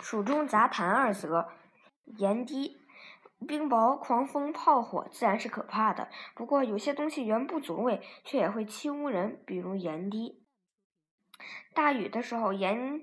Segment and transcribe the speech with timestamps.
[0.00, 1.48] 蜀中杂谈二则：
[2.04, 2.78] 炎帝。
[3.46, 10.42] 冰雹、狂风、炮火自然是可怕的，不过有些东西原不足畏，却也会欺污人，比如炎帝。
[11.72, 13.00] 大雨的时候，炎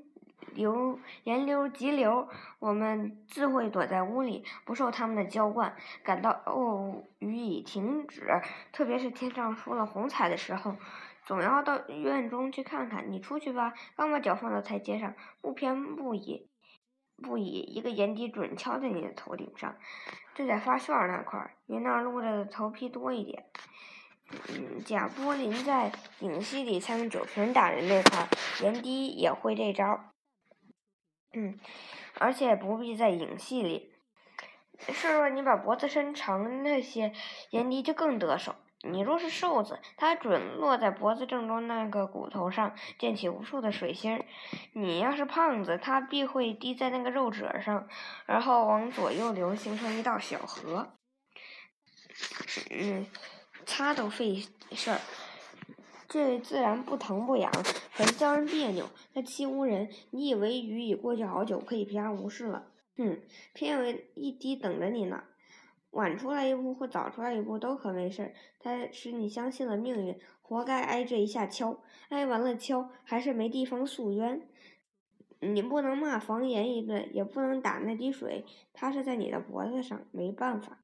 [0.54, 2.27] 流、炎流急流，
[2.59, 5.73] 我们自会躲在屋里，不受他们的浇灌。
[6.04, 8.27] 感到哦，雨已停止，
[8.73, 10.75] 特别是天上出了红彩的时候，
[11.23, 13.09] 总要到院中去看看。
[13.09, 16.50] 你出去吧，刚把脚放到台阶上，不偏不倚。
[17.21, 19.75] 不以一个眼底准敲在你的头顶上，
[20.36, 23.46] 就在发旋那块儿，云那儿露着的头皮多一点。
[24.50, 28.28] 嗯，贾波林在影戏里像酒瓶打人那块儿，
[28.64, 30.11] 严低也会这招。
[31.33, 31.60] 嗯，
[32.19, 33.94] 而且不必在影戏里。
[34.89, 37.13] 是若你把脖子伸长那些，
[37.52, 38.55] 严低就更得手。
[38.92, 44.20] 你若是瘦子，它准落在脖子正中那个骨头上，溅起无数的水星；
[44.73, 47.88] 你要是胖子，它必会滴在那个肉褶上，
[48.25, 50.94] 然后往左右流，形成一道小河。
[52.72, 53.05] 嗯，
[53.66, 54.99] 擦都费事儿，
[56.08, 57.52] 这自然不疼不痒，
[57.92, 58.89] 很叫人别扭。
[59.14, 62.67] 它欺侮人，你以为雨已过去好久，可以平安无事了？
[62.97, 63.20] 哼，
[63.53, 65.23] 偏有一滴等着你呢。
[65.95, 71.79] 晚出来一步或早出来一步都可没事儿，它使你相信了命运，活该挨这一下敲，
[72.09, 74.45] 挨完了敲还是没地方诉冤。
[75.39, 78.43] 你不能骂房檐一顿，也不能打那滴水，
[78.73, 80.79] 它是在你的脖子上，没办法。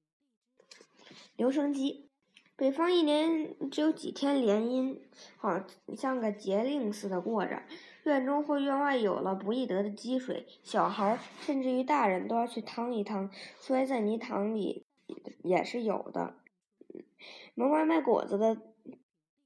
[1.36, 2.10] 留声机，
[2.56, 5.02] 北方一年只有几天连阴，
[5.36, 5.62] 好
[5.98, 7.64] 像个节令似的过着。
[8.06, 14.86] 院中或院外有了不易得的积水，小孩甚至于大人都要去趟一趟，摔在泥塘里。
[15.44, 16.36] 也是有的，
[17.54, 18.58] 门外卖果子的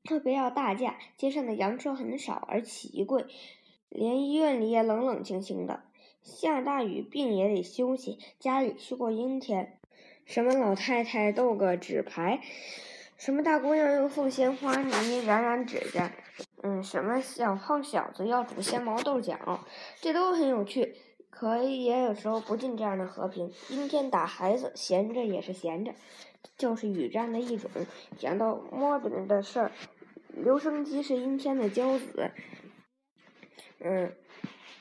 [0.04, 3.26] 特别要大价，街上的洋车很少而奇贵，
[3.90, 5.84] 连医院里也冷冷清清的。
[6.22, 9.80] 下大雨，病也得休息，家里去过阴天。
[10.26, 12.42] 什么老太太斗个纸牌，
[13.16, 16.12] 什么大姑娘用凤仙花泥染染指甲，
[16.64, 19.59] 嗯，什么小胖小子要煮鲜毛豆角，
[20.02, 20.96] 这都很有趣。
[21.38, 23.51] 可也有时候不尽这样的和平。
[23.68, 25.94] 阴天打孩子，闲着也是闲着，
[26.57, 27.69] 就是雨战的一种。
[28.18, 29.72] 讲到摸饼的事儿，
[30.29, 32.31] 留声机是阴天的骄子。
[33.79, 34.13] 嗯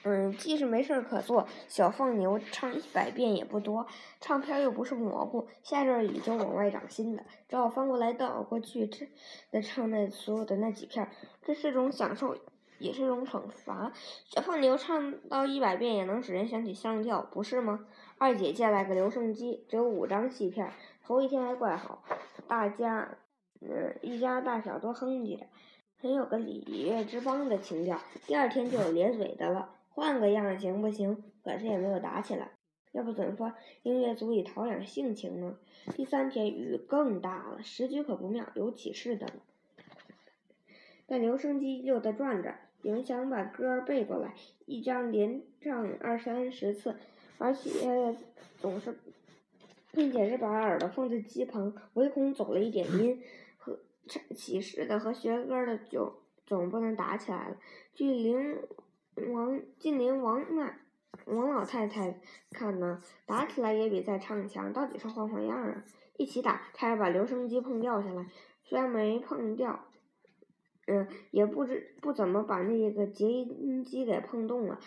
[0.05, 3.89] 嗯，既是没事儿可做，小放牛唱一百遍也不多。
[4.21, 9.09] 唱片又不是蘑菇，下阵雨就往外长新的，只好翻过来倒过去，这
[9.51, 11.11] 的唱那所有的那几片，
[11.43, 12.37] 这是种享受。
[12.79, 13.93] 也是一种惩罚。
[14.27, 17.87] 小胖牛唱到一百遍也能使人想起上吊，不是吗？
[18.19, 22.03] 二姐借来个留声机，只有五张戏片，头一天还怪好，
[22.47, 23.17] 大家，
[23.61, 25.47] 嗯，一家大小都哼唧着，
[26.01, 28.01] 很有个礼乐之邦的情调。
[28.27, 31.23] 第二天就有咧嘴的了，换个样行不行？
[31.43, 32.53] 可是也没有打起来，
[32.93, 33.53] 要不怎么说
[33.83, 35.57] 音乐足以陶养性情呢？
[35.95, 39.35] 第三天雨更大了，时局可不妙，有起事的了。
[41.07, 42.55] 但留声机又在转着，
[42.85, 44.35] 影想把歌儿背过来，
[44.67, 46.95] 一张连唱二三十次，
[47.39, 48.15] 而且
[48.59, 48.95] 总是，
[49.93, 53.23] 并且是把耳朵放在机旁，唯恐走了一点音，
[53.57, 53.79] 和
[54.35, 57.57] 起誓的和学歌的就总不能打起来了。
[57.95, 58.59] 据邻
[59.33, 60.77] 王近邻王那
[61.25, 62.21] 王老太太
[62.51, 65.85] 看呢，打起来也比在唱强，到底是换换样啊！
[66.19, 68.27] 一起打，差点把留声机碰掉下来，
[68.63, 69.87] 虽然没碰掉。
[70.87, 74.79] 嗯，也不知不怎么把那个结音机给碰动了，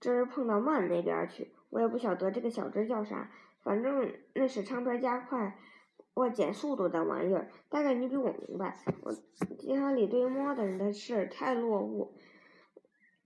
[0.00, 3.30] 这是碰到慢那边去，我也不晓得这个小针叫啥，
[3.62, 5.58] 反正那是唱片加快
[6.14, 8.76] 或减速度的玩意儿，大概你比我明白。
[9.02, 9.12] 我
[9.58, 12.14] 家里对摸的人的事太落伍，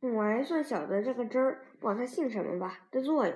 [0.01, 3.35] 我还算晓得这个针儿，管它姓什么吧，的作用。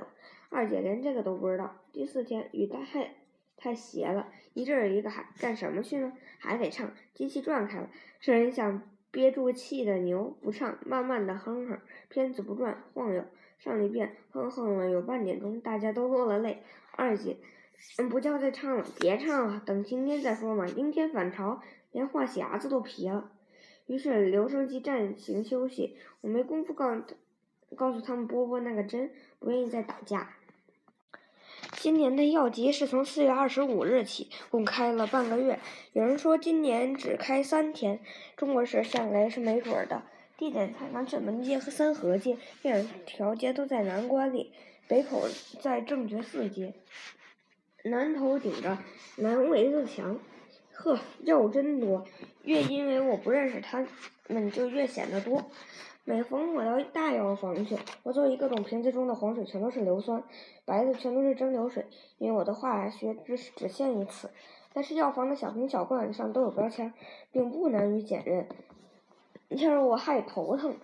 [0.51, 1.77] 二姐连这个都不知道。
[1.93, 3.15] 第四天雨太
[3.61, 6.13] 太邪了，一阵儿一个喊，干什么去呢？
[6.39, 11.79] 还得唱，机器转开了，这人想憋住气的牛，不唱，慢慢的哼哼，
[12.09, 13.23] 片子不转，晃悠，
[13.59, 16.63] 上一遍，哼哼了有半点钟，大家都落了泪。
[16.93, 17.37] 二姐，
[17.99, 20.67] 嗯，不叫再唱了，别唱了，等晴天再说嘛。
[20.67, 21.61] 阴天反潮，
[21.93, 23.31] 连话匣子都皮了。
[23.87, 27.03] 于是留声机暂行休息，我没工夫告
[27.77, 30.37] 告诉他们波波那个针，不愿意再打架。
[31.73, 35.59] 今年的药集是从四月二十五日起，共开了半个月。
[35.93, 38.01] 有人说今年只开三天。
[38.37, 40.03] 中国式向来是没准的。
[40.37, 44.53] 地点在南水门街和三河街，两条街都在南关里。
[44.89, 45.29] 北口
[45.61, 46.75] 在正觉寺街。
[47.85, 48.79] 南头顶着
[49.17, 50.19] 南围子墙。
[50.83, 52.05] 呵，肉真多。
[52.45, 53.87] 越因为我不认识他
[54.29, 55.45] 们，就越显得多。
[56.05, 60.23] 每逢我到大药房去，我周围各种瓶子中的黄水全都是硫酸，
[60.65, 61.87] 白的全都是蒸馏水，
[62.17, 64.31] 因为我的化学知识只限于此。
[64.73, 66.95] 但是药房的小瓶小罐上都有标签，
[67.31, 68.49] 并不难于检认，
[69.51, 70.77] 这让我害头疼。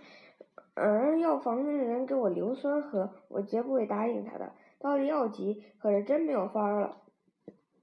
[0.75, 4.53] 而药房的人给我硫酸喝，我绝不会答应他的。
[4.79, 6.99] 到了药局，可是真没有法儿了，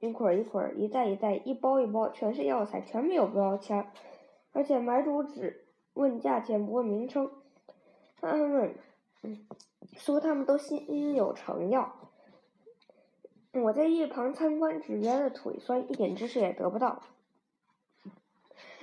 [0.04, 3.88] 一捆一捆，一袋一袋，一包一包，全是药材，全没有标签，
[4.52, 7.32] 而且买主只问价钱不问名称。
[8.20, 8.76] 他们
[9.94, 11.94] 说他们都心有成药。
[13.54, 17.02] 我在一旁参观，只觉得腿酸，一点知识也得不到。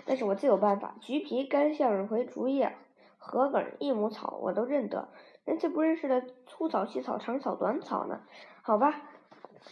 [0.07, 2.75] 但是我自有办法：橘皮、干向日葵、竹叶、
[3.19, 5.11] 禾梗、益母草，我都认得。
[5.45, 8.23] 那些不认识的粗草、细草、长草、短草呢？
[8.63, 9.10] 好吧，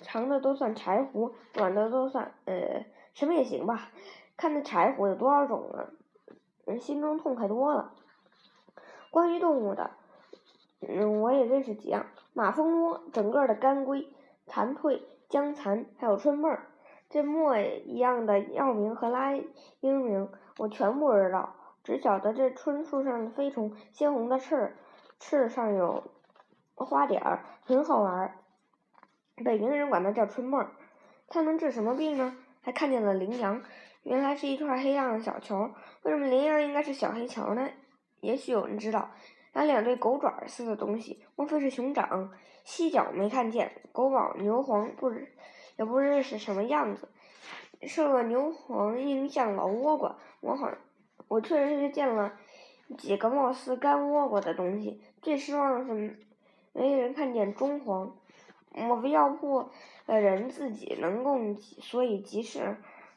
[0.02, 2.32] 长的都算柴胡，短的都算……
[2.44, 3.90] 呃，什么也行吧。
[4.37, 5.90] 看那柴胡有多少种啊？
[6.64, 7.93] 人心中痛快多了。
[9.11, 9.90] 关于动物的，
[10.81, 14.12] 嗯，我也认识几样：马蜂窝、整个的干龟。
[14.50, 16.69] 蝉蜕、僵蚕，还有春梦儿，
[17.11, 19.35] 这墨一样的药名和拉
[19.81, 21.55] 英名，我全不知道，
[21.85, 24.75] 只晓得这春树上的飞虫，鲜红的翅，
[25.20, 26.05] 翅上有
[26.75, 28.38] 花点儿，很好玩儿。
[29.44, 30.73] 北平人管它叫春梦儿。
[31.29, 32.37] 它能治什么病呢？
[32.61, 33.62] 还看见了羚羊，
[34.02, 35.70] 原来是一串黑亮的小球。
[36.02, 37.69] 为什么羚羊应该是小黑球呢？
[38.20, 39.11] 也许有人知道。
[39.52, 42.31] 那两对狗爪似的东西，莫非是熊掌？
[42.64, 45.32] 犀角没看见，狗宝、牛黄不知，
[45.76, 47.08] 也不认识什么样子。
[47.82, 50.70] 受了牛黄印象老倭瓜，我好，
[51.29, 52.38] 我确实是见了
[52.99, 55.00] 几个貌似干倭瓜的东西。
[55.23, 56.19] 最失望的是，
[56.73, 58.17] 没人看见中黄。
[58.86, 59.69] 莫非药铺
[60.06, 62.76] 的人自己能供给，所以集市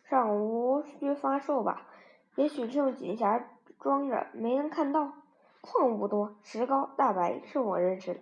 [0.10, 1.88] 上无需发售吧？
[2.36, 3.44] 也许是用锦匣
[3.80, 5.14] 装着，没人看到。
[5.62, 8.20] 矿物不多，石膏、大白是我认识的。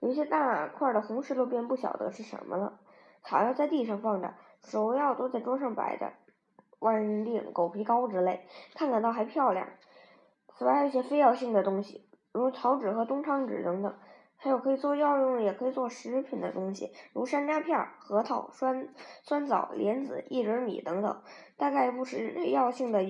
[0.00, 2.80] 有些大块的红石头便不晓得是什么了。
[3.22, 6.12] 草药在地上放着，手药都在桌上摆着，
[6.80, 8.44] 万人定、狗皮膏之类，
[8.74, 9.68] 看看倒还漂亮。
[10.48, 13.94] 此外还有一些非药性的东西，如草纸和冬疮纸等等，
[14.40, 18.92] 还有可以做药用也可以做食品的东西，如山楂片、核桃、酸
[19.22, 21.22] 酸枣、莲子、薏仁米等等，
[21.56, 23.04] 大概不是药性的。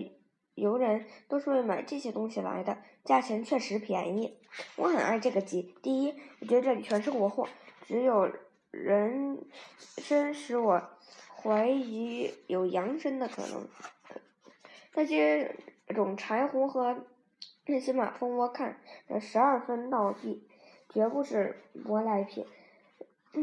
[0.57, 4.37] 游人都是为买这些东西来的，价钱确实便宜。
[4.77, 5.75] 我很爱这个集。
[5.81, 7.49] 第一，我觉得这里全是国货，
[7.87, 8.31] 只有
[8.71, 9.47] 人
[9.79, 10.83] 参使我
[11.37, 13.67] 怀疑有洋参的可能。
[14.95, 15.57] 那些
[15.95, 17.07] 种柴胡和
[17.65, 18.81] 那些马蜂窝，看
[19.19, 20.47] 十二分到地，
[20.91, 21.57] 绝不是
[21.87, 22.47] 舶来品。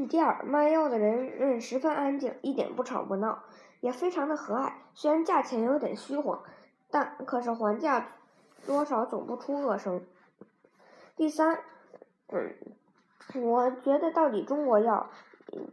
[0.08, 3.44] 第二，卖药的人嗯十分安静，一点不吵不闹，
[3.82, 4.74] 也非常的和蔼。
[4.94, 6.44] 虽然价钱有点虚晃。
[6.90, 8.14] 但可是还价
[8.66, 10.06] 多少总不出恶声。
[11.18, 11.60] 第三，
[12.28, 12.56] 嗯，
[13.44, 15.10] 我觉得到底中国药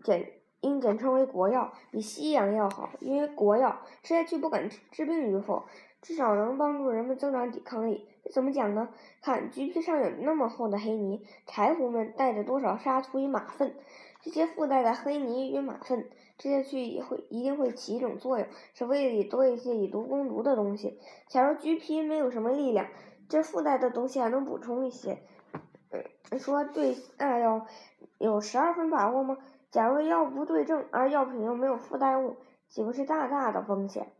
[0.03, 0.33] 简
[0.65, 5.65] 应简称为国药，比西洋药好，因为国药吃下去不管治病与否，
[6.01, 8.09] 至少能帮助人们增长抵抗力。
[8.33, 8.89] 怎么讲呢？
[9.21, 13.75] 看橘皮上有那么厚的黑泥，柴胡们带着多少沙土与马粪，
[14.23, 16.09] 这些附带的黑泥与马粪。
[16.37, 20.99] 吃下去也会一定会起一种作用，使胃里多一些以毒攻毒的东西。
[21.29, 22.89] 假如橘皮没有什么力量，
[23.29, 25.19] 这附带的东西还能补充一些。
[26.41, 27.67] 说对那要
[28.19, 29.39] 有十二分把握吗？
[29.75, 32.37] 假如药不对症，而药品又没有附带物，
[32.69, 34.13] 岂不是大大的风险？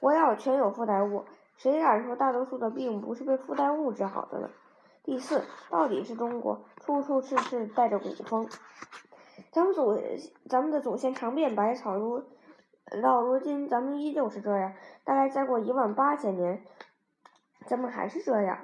[0.00, 1.26] 国药全有附带物，
[1.58, 4.48] 谁敢说大多数的病不是被附带物治好的呢？
[5.02, 8.48] 第四，到底是中国处处是是带着古风。
[9.52, 9.94] 咱们祖，
[10.48, 12.24] 咱们的祖先尝遍百草，如
[13.02, 14.72] 到如今，咱们依旧是这样。
[15.04, 16.64] 大概再过一万八千年，
[17.66, 18.56] 咱们还是这样。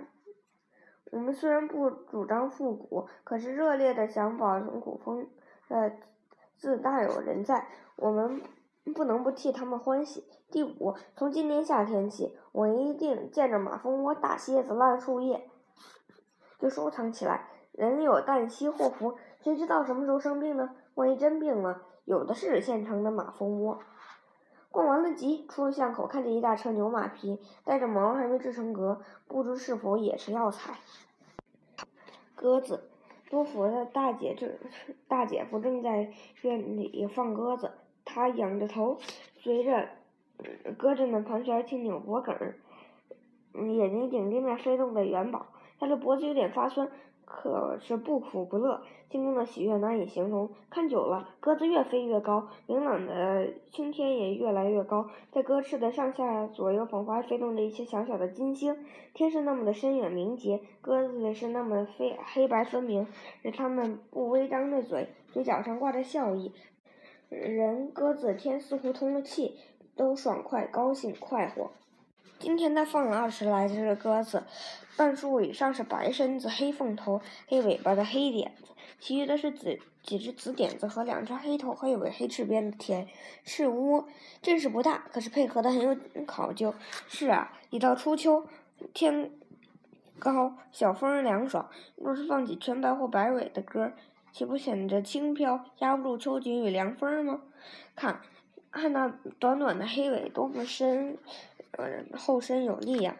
[1.12, 5.28] 我们虽然不主张复古，可是热烈的想保存古风
[5.68, 5.92] 的
[6.60, 8.42] 自大有人在，我们
[8.94, 10.26] 不能不替他们欢喜。
[10.50, 15.48] 第五，从今年夏天起，我一定见着马蜂窝、大蝎子、烂树叶，
[16.58, 17.48] 就收藏起来。
[17.72, 20.76] 人有旦夕祸福，谁知道什么时候生病呢？
[20.96, 23.78] 万一真病了，有的是现成的马蜂窝。
[24.70, 30.74] 逛完了集，出了巷口，看见一大车牛马皮，带着毛还没制成革，不知是否也是药材。
[32.34, 32.89] 鸽子，
[33.30, 34.50] 多福的大姐正
[35.08, 37.70] 大姐夫正在院里放鸽子，
[38.04, 38.98] 他仰着头，
[39.38, 39.88] 随着
[40.76, 42.36] 鸽子们盘旋轻扭脖梗，
[43.54, 45.46] 眼睛顶地面飞动的元宝，
[45.78, 46.90] 他的脖子有点发酸。
[47.32, 50.50] 可是不苦不乐，心中的喜悦难以形容。
[50.68, 58.76] 看久了，鸽子越飞越高，明朗的青天也越来越高，在鸽翅的上下左右，仿佛飞动着一些小小的金星。
[59.14, 63.06] 天是那么的深远明洁，鸽子是那么飞黑白分明，
[63.42, 66.52] 使它们不微张的嘴，嘴角上挂着笑意。
[67.28, 69.56] 人、鸽子、天似乎通了气，
[69.96, 71.70] 都爽快、高兴、快活。
[72.40, 74.42] 今天他放了二十来只鸽子，
[74.96, 83.06] 半数以上是白身子、黑凤头、黑尾巴的黑点子，其余的是紫几只紫点子和两只黑头黑尾、黑翅边的铁
[83.44, 84.08] 翅窝。
[84.40, 85.94] 阵势不大，可是配合的很有
[86.26, 86.74] 考究。
[87.06, 88.46] 是啊，一到初秋，
[88.94, 89.30] 天
[90.18, 93.92] 高，小风凉爽，若是放起全白或白尾的鸽，
[94.32, 97.42] 岂不显得轻飘，压不住秋景与凉风吗？
[97.94, 98.22] 看，
[98.70, 101.18] 看那短短的黑尾多么深！
[101.72, 103.16] 呃，后身有力呀！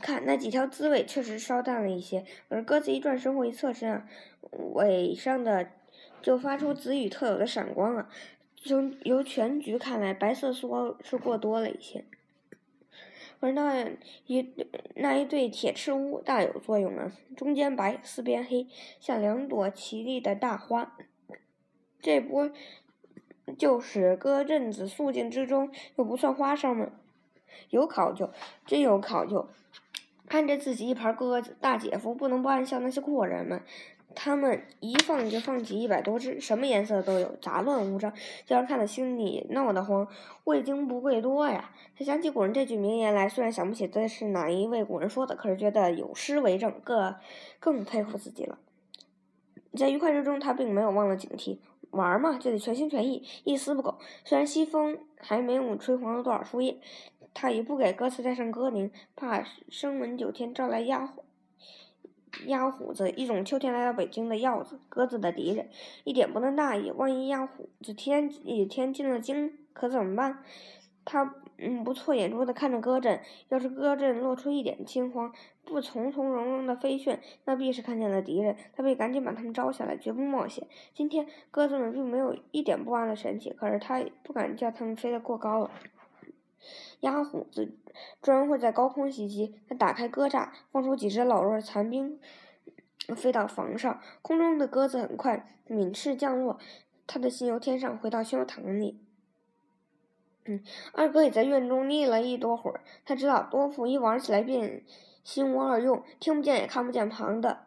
[0.00, 4.08] 看那几条紫尾确实稍淡了一些，而鸽子一转身或一侧身啊，
[4.74, 5.68] 尾上的
[6.20, 8.10] 就发出紫羽特有的闪光啊。
[8.56, 12.04] 从由全局看来，白色似乎是过多了一些，
[13.40, 13.90] 而那
[14.26, 14.54] 一
[14.94, 18.66] 那一对铁翅乌大有作用啊，中间白，四边黑，
[19.00, 20.96] 像两朵奇丽的大花。
[22.00, 22.50] 这波
[23.56, 26.90] 就是搁阵子肃静之中，又不算花哨吗？
[27.70, 28.30] 有考究，
[28.66, 29.48] 真有考究。
[30.26, 33.60] 看着自己一盘鸽子，大姐夫不能不暗笑那些阔人们。
[34.14, 38.12] 他们一放就放起一百多只，什么颜色都有，杂乱无章，
[38.44, 40.06] 叫人看得心里闹得慌。
[40.44, 41.70] 贵精不贵多呀！
[41.98, 47.14] 他想起古人这句名言来，虽然想不起这是哪一位古人说的，可是觉得有诗为证，更
[47.58, 48.58] 更佩服自己了。
[49.74, 51.56] 在愉快之中，他并没有忘了警惕。
[51.90, 53.98] 玩嘛，就得全心全意，一丝不苟。
[54.24, 56.78] 虽然西风还没有吹黄了多少树叶。
[57.34, 61.24] 他也不给鸽子带上歌铃，怕生门九天招来鸭虎。
[62.46, 65.68] 鸭虎子，一种秋天来到北京的鹞子，鸽子的敌人，
[66.04, 66.90] 一点不能大意。
[66.90, 70.42] 万一鸭虎子天一天进了京，可怎么办？
[71.04, 75.32] 他嗯不错眼珠的看着鸽阵，要是鸽阵露出一点惊慌，
[75.64, 78.56] 不从从容容的飞旋，那必是看见了敌人。
[78.72, 80.66] 他必赶紧把他们招下来，绝不冒险。
[80.94, 85.70] 今天鸽子们并没有一点不安的神气，可是他不敢叫他们飞得过高了。
[87.00, 87.74] 鸭虎子
[88.20, 89.54] 专会在高空袭击。
[89.68, 92.18] 他打开鸽栅，放出几只老弱残兵，
[93.16, 94.00] 飞到房上。
[94.22, 96.58] 空中的鸽子很快敏翅降落，
[97.06, 99.00] 他的心由天上回到胸膛里。
[100.44, 102.80] 嗯，二哥也在院中立了一多会儿。
[103.04, 104.82] 他知道多福一玩起来便
[105.22, 107.66] 心无二用，听不见也看不见旁的，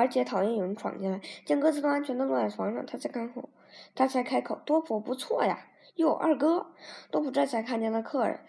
[0.00, 1.20] 而且讨厌有人闯进来。
[1.44, 3.48] 见鸽子都安全的落在床上，他才开口，
[3.94, 5.66] 他才开口：“多普不错呀。”
[5.96, 6.68] 哟，二哥，
[7.10, 8.40] 多普这才看见了客人，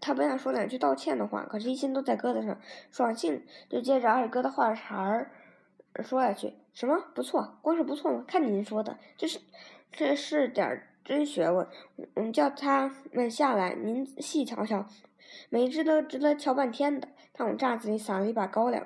[0.00, 2.58] 他本想说两句道歉的话，可是一心都在鸽子上，
[2.90, 5.30] 爽性就接着二哥的话茬儿
[6.02, 6.54] 说下去。
[6.72, 7.58] 什么不错？
[7.62, 8.24] 光是不错吗？
[8.26, 9.38] 看您说的，这是
[9.92, 11.66] 这是点真学问。
[12.14, 14.84] 嗯，叫他们下来，您细瞧瞧，
[15.50, 17.06] 每一只都值得瞧半天的。
[17.32, 18.84] 他往栅子里撒了一把高粱，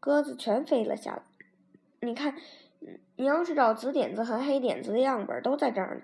[0.00, 1.22] 鸽子全飞了下来。
[2.00, 2.34] 你看，
[3.16, 6.02] 你要是找紫点子和黑点子的样本，都在这儿呢。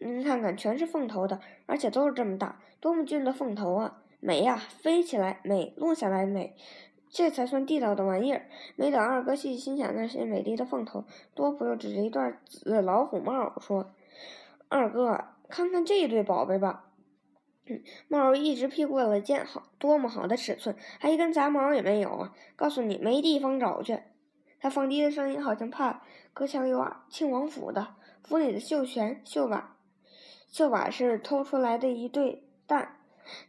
[0.00, 4.02] 您看看，全是凤头的，而且都是这么大，多么俊的凤头啊！
[4.20, 6.56] 美呀，飞起来美，落下来美，
[7.08, 8.46] 这才算地道的玩意儿。
[8.74, 13.92] 没等二哥细细欣赏那些美丽的凤头，多普又指着一对紫老虎帽说
[14.68, 16.86] ：“二哥，看看这对宝贝吧。”
[18.08, 22.34] 帽儿一直披过了肩，好，多么好的尺寸，还一根杂毛也没有啊！
[22.56, 24.00] 告诉你，没地方找去。
[24.60, 26.96] 他放低的声音好像怕隔墙有耳。
[27.08, 29.76] 庆王府的府里的绣拳、绣把。
[30.50, 32.96] 绣把是偷出来的一对蛋，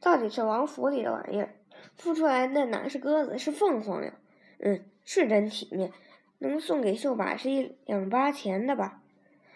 [0.01, 1.55] 到底是王府里的玩意儿，
[1.97, 4.13] 孵出来的哪是鸽子，是凤凰呀？
[4.59, 5.91] 嗯，是真体面，
[6.39, 9.01] 能送给绣把是一两八钱的吧？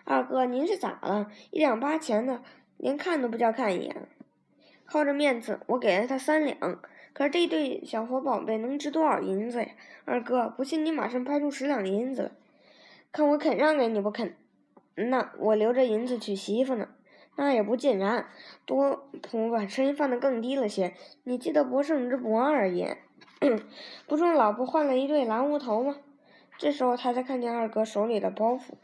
[0.05, 1.29] 二哥，您是咋了？
[1.51, 2.41] 一两八钱的，
[2.77, 4.02] 连看都不叫看一眼。
[4.93, 6.79] 靠着面子，我给了他三两，
[7.13, 9.69] 可是这对小活宝贝能值多少银子呀？
[10.05, 12.31] 二哥，不信你马上拍出十两银子来，
[13.11, 14.35] 看我肯让给你不肯？
[14.93, 16.89] 那我留着银子娶媳妇呢。
[17.35, 18.27] 那也不尽然，
[18.67, 20.93] 多普把声音放得更低了些。
[21.23, 22.99] 你记得不胜之 不二言，
[24.05, 25.95] 不中老婆换了一对蓝乌头吗？
[26.59, 28.75] 这时候他才看见二哥手里的包袱。